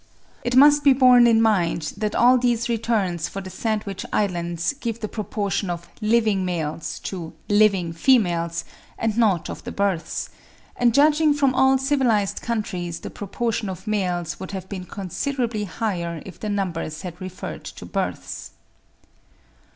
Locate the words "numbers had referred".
16.49-17.63